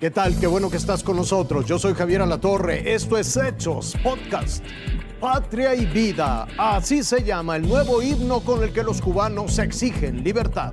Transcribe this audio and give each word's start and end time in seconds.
¿Qué 0.00 0.10
tal? 0.10 0.34
Qué 0.40 0.46
bueno 0.46 0.70
que 0.70 0.78
estás 0.78 1.02
con 1.02 1.16
nosotros. 1.16 1.66
Yo 1.66 1.78
soy 1.78 1.92
Javier 1.92 2.22
Alatorre. 2.22 2.94
Esto 2.94 3.18
es 3.18 3.36
Hechos 3.36 3.94
Podcast. 4.02 4.64
Patria 5.20 5.74
y 5.74 5.84
vida. 5.84 6.48
Así 6.56 7.02
se 7.02 7.22
llama 7.22 7.56
el 7.56 7.68
nuevo 7.68 8.00
himno 8.00 8.40
con 8.40 8.62
el 8.62 8.72
que 8.72 8.82
los 8.82 9.02
cubanos 9.02 9.58
exigen 9.58 10.24
libertad. 10.24 10.72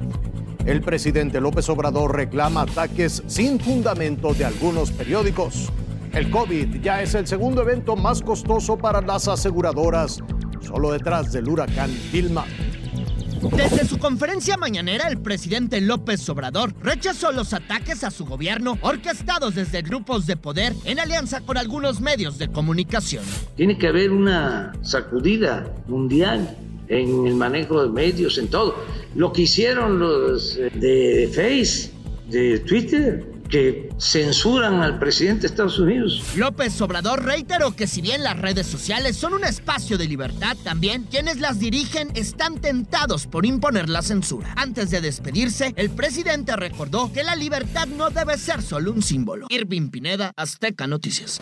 El 0.66 0.79
presidente 0.79 1.42
López 1.42 1.68
Obrador 1.68 2.16
reclama 2.16 2.61
ataques 2.61 3.21
sin 3.28 3.60
fundamento 3.60 4.34
de 4.34 4.46
algunos 4.46 4.92
periódicos. 4.92 5.73
El 6.14 6.32
COVID 6.32 6.82
ya 6.82 7.02
es 7.02 7.14
el 7.14 7.28
segundo 7.28 7.64
evento 7.64 7.98
más 7.98 8.21
costoso 8.21 8.78
para 8.78 9.02
las 9.02 9.28
aseguradoras, 9.28 10.24
solo 10.61 10.94
detrás 10.94 11.33
del 11.33 11.50
huracán 11.50 11.91
Vilma. 12.14 12.46
Desde 13.55 13.86
su 13.86 14.00
conferencia 14.00 14.57
mañanera, 14.57 15.07
el 15.07 15.19
presidente 15.19 15.79
López 15.79 16.27
Obrador 16.29 16.73
rechazó 16.82 17.32
los 17.32 17.54
ataques 17.54 18.04
a 18.04 18.11
su 18.11 18.25
gobierno 18.25 18.77
orquestados 18.82 19.55
desde 19.55 19.82
grupos 19.82 20.25
de 20.25 20.37
poder 20.37 20.73
en 20.86 21.00
alianza 21.00 21.41
con 21.41 21.57
algunos 21.57 22.01
medios 22.01 22.37
de 22.37 22.47
comunicación. 22.47 23.23
Tiene 23.55 23.77
que 23.77 23.87
haber 23.87 24.11
una 24.11 24.73
sacudida 24.82 25.71
mundial 25.87 26.57
en 26.87 27.27
el 27.27 27.36
manejo 27.36 27.83
de 27.83 27.89
medios, 27.89 28.37
en 28.37 28.47
todo. 28.47 28.75
Lo 29.15 29.32
que 29.32 29.43
hicieron 29.43 29.99
los 29.99 30.57
eh, 30.57 30.71
de 30.74 31.29
Face, 31.33 31.91
de 32.30 32.59
Twitter, 32.59 33.25
que 33.47 33.89
censuran 34.00 34.81
al 34.81 35.00
presidente 35.00 35.42
de 35.42 35.47
Estados 35.47 35.80
Unidos. 35.80 36.23
López 36.36 36.80
Obrador 36.81 37.23
reiteró 37.23 37.75
que 37.75 37.88
si 37.88 38.02
bien 38.02 38.23
las 38.23 38.38
redes 38.38 38.67
sociales 38.67 39.16
son 39.17 39.33
un 39.33 39.44
espacio 39.44 39.97
de 39.97 40.08
libertad, 40.08 40.58
también 40.64 41.03
quienes 41.03 41.39
las 41.39 41.59
dirigen 41.59 42.09
están 42.16 42.59
tentados 42.59 43.27
por 43.27 43.45
imponer 43.45 43.89
la 43.89 44.02
censura. 44.02 44.53
Antes 44.55 44.91
de 44.91 45.02
despedirse, 45.02 45.73
el 45.75 45.89
presidente 45.89 46.55
recordó 46.55 47.11
que 47.11 47.23
la 47.23 47.35
libertad 47.35 47.88
no 47.88 48.09
debe 48.09 48.38
ser 48.38 48.61
solo 48.61 48.91
un 48.91 49.02
símbolo. 49.02 49.47
Irving 49.50 49.89
Pineda, 49.89 50.31
Azteca 50.35 50.88
Noticias. 50.88 51.41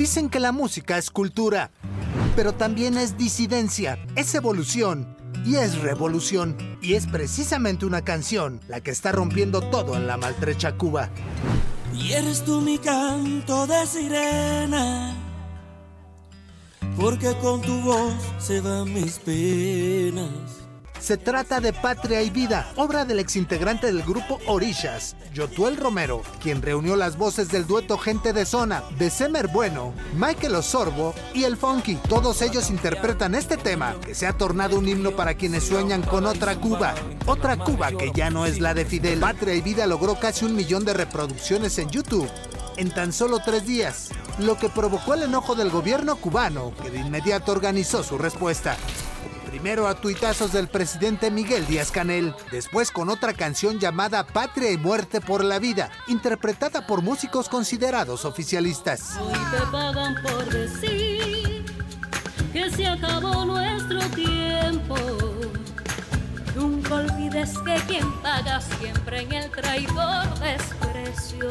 Dicen 0.00 0.30
que 0.30 0.40
la 0.40 0.50
música 0.50 0.96
es 0.96 1.10
cultura 1.10 1.70
pero 2.36 2.52
también 2.52 2.96
es 2.96 3.16
disidencia, 3.16 3.98
es 4.16 4.34
evolución 4.34 5.16
y 5.44 5.56
es 5.56 5.78
revolución. 5.78 6.56
Y 6.82 6.94
es 6.94 7.06
precisamente 7.06 7.86
una 7.86 8.02
canción 8.02 8.60
la 8.68 8.80
que 8.80 8.90
está 8.90 9.12
rompiendo 9.12 9.60
todo 9.60 9.96
en 9.96 10.06
la 10.06 10.16
maltrecha 10.16 10.76
Cuba. 10.76 11.10
Y 11.94 12.12
eres 12.12 12.44
tú 12.44 12.60
mi 12.60 12.78
canto 12.78 13.66
de 13.66 13.86
sirena, 13.86 15.14
porque 16.96 17.34
con 17.42 17.60
tu 17.60 17.80
voz 17.80 18.14
se 18.38 18.60
van 18.60 18.92
mis 18.92 19.18
penas. 19.18 20.30
Se 21.00 21.16
trata 21.16 21.60
de 21.60 21.72
Patria 21.72 22.20
y 22.22 22.28
Vida, 22.28 22.70
obra 22.76 23.06
del 23.06 23.20
exintegrante 23.20 23.86
del 23.86 24.02
grupo 24.02 24.38
Orishas, 24.46 25.16
Yotuel 25.32 25.78
Romero, 25.78 26.22
quien 26.42 26.60
reunió 26.60 26.94
las 26.94 27.16
voces 27.16 27.48
del 27.48 27.66
dueto 27.66 27.96
Gente 27.96 28.34
de 28.34 28.44
Zona, 28.44 28.84
de 28.98 29.08
Semer 29.08 29.48
Bueno, 29.48 29.94
Michael 30.14 30.56
Osorbo 30.56 31.14
y 31.32 31.44
El 31.44 31.56
Funky. 31.56 31.96
Todos 32.08 32.42
ellos 32.42 32.68
interpretan 32.68 33.34
este 33.34 33.56
tema, 33.56 33.96
que 34.04 34.14
se 34.14 34.26
ha 34.26 34.34
tornado 34.34 34.78
un 34.78 34.88
himno 34.88 35.12
para 35.12 35.34
quienes 35.34 35.64
sueñan 35.64 36.02
con 36.02 36.26
otra 36.26 36.56
Cuba. 36.56 36.94
Otra 37.26 37.56
Cuba 37.56 37.92
que 37.92 38.12
ya 38.14 38.30
no 38.30 38.44
es 38.44 38.60
la 38.60 38.74
de 38.74 38.84
Fidel. 38.84 39.20
Patria 39.20 39.54
y 39.54 39.62
Vida 39.62 39.86
logró 39.86 40.20
casi 40.20 40.44
un 40.44 40.54
millón 40.54 40.84
de 40.84 40.92
reproducciones 40.92 41.78
en 41.78 41.88
YouTube 41.88 42.30
en 42.76 42.90
tan 42.90 43.12
solo 43.12 43.40
tres 43.44 43.66
días, 43.66 44.10
lo 44.38 44.58
que 44.58 44.68
provocó 44.68 45.14
el 45.14 45.24
enojo 45.24 45.54
del 45.54 45.70
gobierno 45.70 46.16
cubano, 46.16 46.72
que 46.82 46.90
de 46.90 47.00
inmediato 47.00 47.52
organizó 47.52 48.02
su 48.02 48.16
respuesta. 48.16 48.76
Primero 49.60 49.86
a 49.86 49.94
tuitazos 49.94 50.52
del 50.52 50.68
presidente 50.68 51.30
Miguel 51.30 51.66
Díaz 51.66 51.90
Canel, 51.90 52.34
después 52.50 52.90
con 52.90 53.10
otra 53.10 53.34
canción 53.34 53.78
llamada 53.78 54.26
Patria 54.26 54.70
y 54.70 54.78
Muerte 54.78 55.20
por 55.20 55.44
la 55.44 55.58
Vida, 55.58 55.90
interpretada 56.08 56.86
por 56.86 57.02
músicos 57.02 57.50
considerados 57.50 58.24
oficialistas. 58.24 59.18
Hoy 59.18 59.34
te 59.50 59.66
pagan 59.70 60.14
por 60.22 60.46
decir 60.46 61.66
que 62.54 62.70
se 62.70 62.86
acabó 62.86 63.44
nuestro 63.44 64.00
tiempo. 64.14 64.96
Nunca 66.56 66.94
olvides 66.94 67.50
que 67.58 67.74
quien 67.86 68.10
paga 68.22 68.62
siempre 68.62 69.20
en 69.20 69.32
el 69.32 69.50
traidor 69.50 70.38
desprecio. 70.38 71.50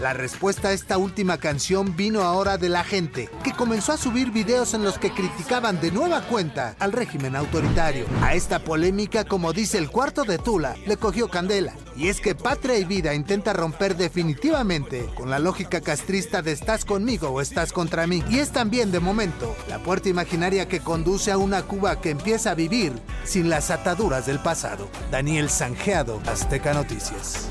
La 0.00 0.14
respuesta 0.14 0.68
a 0.68 0.72
esta 0.72 0.96
última 0.96 1.36
canción 1.36 1.94
vino 1.94 2.22
ahora 2.22 2.56
de 2.56 2.70
la 2.70 2.84
gente, 2.84 3.28
que 3.44 3.52
comenzó 3.52 3.92
a 3.92 3.98
subir 3.98 4.30
videos 4.30 4.72
en 4.72 4.82
los 4.82 4.98
que 4.98 5.12
criticaban 5.12 5.78
de 5.78 5.90
nueva 5.90 6.22
cuenta 6.22 6.74
al 6.78 6.92
régimen 6.92 7.36
autoritario. 7.36 8.06
A 8.22 8.34
esta 8.34 8.60
polémica, 8.60 9.26
como 9.26 9.52
dice 9.52 9.76
el 9.76 9.90
cuarto 9.90 10.24
de 10.24 10.38
Tula, 10.38 10.74
le 10.86 10.96
cogió 10.96 11.28
candela. 11.28 11.74
Y 11.96 12.08
es 12.08 12.22
que 12.22 12.34
Patria 12.34 12.78
y 12.78 12.86
Vida 12.86 13.12
intenta 13.12 13.52
romper 13.52 13.94
definitivamente 13.94 15.06
con 15.14 15.28
la 15.28 15.38
lógica 15.38 15.82
castrista 15.82 16.40
de 16.40 16.52
estás 16.52 16.86
conmigo 16.86 17.28
o 17.28 17.42
estás 17.42 17.70
contra 17.70 18.06
mí. 18.06 18.24
Y 18.30 18.38
es 18.38 18.52
también, 18.52 18.92
de 18.92 19.00
momento, 19.00 19.54
la 19.68 19.80
puerta 19.80 20.08
imaginaria 20.08 20.66
que 20.66 20.80
conduce 20.80 21.30
a 21.30 21.36
una 21.36 21.60
Cuba 21.64 22.00
que 22.00 22.08
empieza 22.08 22.52
a 22.52 22.54
vivir 22.54 22.94
sin 23.24 23.50
las 23.50 23.70
ataduras 23.70 24.24
del 24.24 24.38
pasado. 24.38 24.88
Daniel 25.10 25.50
Sanjeado, 25.50 26.22
Azteca 26.26 26.72
Noticias. 26.72 27.48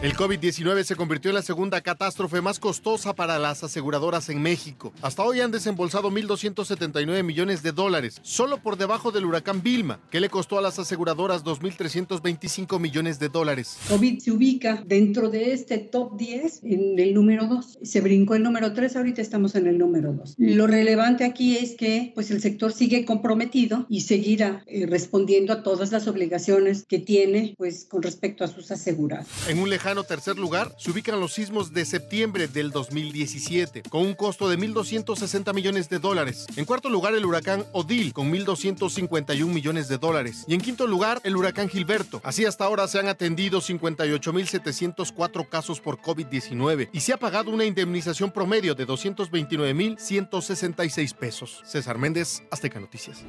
El 0.00 0.14
COVID-19 0.14 0.84
se 0.84 0.94
convirtió 0.94 1.32
en 1.32 1.34
la 1.34 1.42
segunda 1.42 1.80
catástrofe 1.80 2.40
más 2.40 2.60
costosa 2.60 3.16
para 3.16 3.36
las 3.40 3.64
aseguradoras 3.64 4.28
en 4.28 4.40
México. 4.40 4.92
Hasta 5.02 5.24
hoy 5.24 5.40
han 5.40 5.50
desembolsado 5.50 6.08
1.279 6.08 7.24
millones 7.24 7.64
de 7.64 7.72
dólares, 7.72 8.20
solo 8.22 8.62
por 8.62 8.78
debajo 8.78 9.10
del 9.10 9.24
huracán 9.24 9.60
Vilma, 9.60 9.98
que 10.12 10.20
le 10.20 10.28
costó 10.28 10.56
a 10.56 10.62
las 10.62 10.78
aseguradoras 10.78 11.42
2.325 11.42 12.78
millones 12.78 13.18
de 13.18 13.28
dólares. 13.28 13.76
COVID 13.88 14.20
se 14.20 14.30
ubica 14.30 14.84
dentro 14.86 15.30
de 15.30 15.52
este 15.52 15.78
top 15.78 16.16
10 16.16 16.60
en 16.62 16.96
el 17.00 17.12
número 17.12 17.48
2. 17.48 17.80
Se 17.82 18.00
brincó 18.00 18.36
el 18.36 18.44
número 18.44 18.72
3, 18.74 18.94
ahorita 18.94 19.20
estamos 19.20 19.56
en 19.56 19.66
el 19.66 19.78
número 19.78 20.12
2. 20.12 20.36
Lo 20.38 20.68
relevante 20.68 21.24
aquí 21.24 21.56
es 21.56 21.74
que 21.74 22.12
pues, 22.14 22.30
el 22.30 22.40
sector 22.40 22.72
sigue 22.72 23.04
comprometido 23.04 23.84
y 23.88 24.02
seguirá 24.02 24.62
eh, 24.68 24.86
respondiendo 24.86 25.52
a 25.52 25.64
todas 25.64 25.90
las 25.90 26.06
obligaciones 26.06 26.84
que 26.84 27.00
tiene 27.00 27.56
pues, 27.58 27.84
con 27.84 28.00
respecto 28.00 28.44
a 28.44 28.46
sus 28.46 28.70
asegurados. 28.70 29.26
En 29.48 29.58
un 29.58 29.68
lejano 29.68 29.87
tercer 30.04 30.38
lugar 30.38 30.74
se 30.76 30.90
ubican 30.90 31.18
los 31.18 31.32
sismos 31.32 31.72
de 31.72 31.84
septiembre 31.84 32.48
del 32.48 32.70
2017, 32.70 33.82
con 33.88 34.02
un 34.02 34.14
costo 34.14 34.48
de 34.48 34.58
1.260 34.58 35.54
millones 35.54 35.88
de 35.88 35.98
dólares. 35.98 36.46
En 36.56 36.64
cuarto 36.64 36.90
lugar, 36.90 37.14
el 37.14 37.24
huracán 37.24 37.64
Odil, 37.72 38.12
con 38.12 38.32
1.251 38.32 39.46
millones 39.46 39.88
de 39.88 39.98
dólares. 39.98 40.44
Y 40.46 40.54
en 40.54 40.60
quinto 40.60 40.86
lugar, 40.86 41.20
el 41.24 41.36
huracán 41.36 41.68
Gilberto. 41.68 42.20
Así 42.22 42.44
hasta 42.44 42.64
ahora 42.64 42.86
se 42.86 42.98
han 42.98 43.08
atendido 43.08 43.60
58.704 43.60 45.48
casos 45.48 45.80
por 45.80 45.98
COVID-19 45.98 46.90
y 46.92 47.00
se 47.00 47.12
ha 47.12 47.16
pagado 47.16 47.50
una 47.50 47.64
indemnización 47.64 48.30
promedio 48.30 48.74
de 48.74 48.86
229.166 48.86 51.14
pesos. 51.14 51.62
César 51.64 51.98
Méndez, 51.98 52.42
Azteca 52.50 52.78
Noticias. 52.78 53.24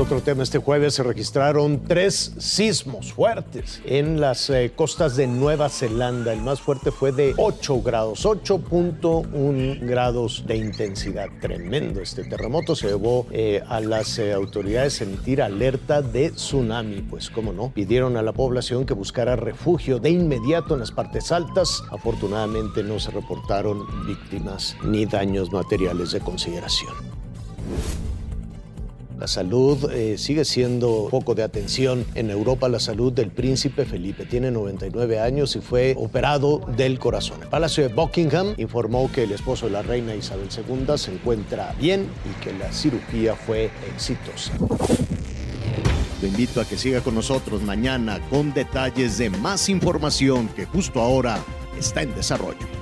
Otro 0.00 0.20
tema. 0.20 0.42
Este 0.42 0.58
jueves 0.58 0.94
se 0.94 1.02
registraron 1.02 1.82
tres 1.84 2.34
sismos 2.38 3.12
fuertes 3.12 3.80
en 3.84 4.20
las 4.20 4.48
eh, 4.50 4.72
costas 4.74 5.16
de 5.16 5.26
Nueva 5.26 5.68
Zelanda. 5.68 6.32
El 6.32 6.42
más 6.42 6.60
fuerte 6.60 6.90
fue 6.90 7.12
de 7.12 7.34
8 7.36 7.82
grados, 7.82 8.24
8.1 8.24 9.80
grados 9.80 10.44
de 10.46 10.56
intensidad. 10.56 11.28
Tremendo 11.40 12.00
este 12.00 12.24
terremoto. 12.24 12.76
Se 12.76 12.88
llevó 12.88 13.26
eh, 13.30 13.62
a 13.68 13.80
las 13.80 14.18
eh, 14.18 14.32
autoridades 14.32 15.00
a 15.00 15.04
emitir 15.04 15.42
alerta 15.42 16.02
de 16.02 16.30
tsunami. 16.30 17.02
Pues, 17.02 17.30
cómo 17.30 17.52
no, 17.52 17.70
pidieron 17.70 18.16
a 18.16 18.22
la 18.22 18.32
población 18.32 18.86
que 18.86 18.94
buscara 18.94 19.36
refugio 19.36 19.98
de 19.98 20.10
inmediato 20.10 20.74
en 20.74 20.80
las 20.80 20.92
partes 20.92 21.32
altas. 21.32 21.82
Afortunadamente 21.90 22.82
no 22.82 23.00
se 23.00 23.10
reportaron 23.10 24.06
víctimas 24.06 24.76
ni 24.84 25.06
daños 25.06 25.52
materiales 25.52 26.12
de 26.12 26.20
consideración. 26.20 26.92
La 29.20 29.26
salud 29.26 29.92
eh, 29.92 30.16
sigue 30.16 30.46
siendo 30.46 31.08
foco 31.10 31.34
de 31.34 31.42
atención 31.42 32.06
en 32.14 32.30
Europa. 32.30 32.70
La 32.70 32.80
salud 32.80 33.12
del 33.12 33.30
príncipe 33.30 33.84
Felipe 33.84 34.24
tiene 34.24 34.50
99 34.50 35.20
años 35.20 35.54
y 35.56 35.60
fue 35.60 35.94
operado 35.98 36.62
del 36.74 36.98
corazón. 36.98 37.42
El 37.42 37.48
Palacio 37.48 37.86
de 37.86 37.92
Buckingham 37.92 38.54
informó 38.56 39.12
que 39.12 39.24
el 39.24 39.32
esposo 39.32 39.66
de 39.66 39.72
la 39.72 39.82
reina 39.82 40.14
Isabel 40.14 40.48
II 40.48 40.96
se 40.96 41.12
encuentra 41.12 41.74
bien 41.78 42.08
y 42.24 42.42
que 42.42 42.54
la 42.54 42.72
cirugía 42.72 43.36
fue 43.36 43.70
exitosa. 43.92 44.52
Lo 46.22 46.26
invito 46.26 46.62
a 46.62 46.64
que 46.64 46.78
siga 46.78 47.02
con 47.02 47.14
nosotros 47.14 47.60
mañana 47.60 48.20
con 48.30 48.54
detalles 48.54 49.18
de 49.18 49.28
más 49.28 49.68
información 49.68 50.48
que 50.48 50.64
justo 50.64 50.98
ahora 50.98 51.38
está 51.78 52.00
en 52.00 52.14
desarrollo. 52.14 52.79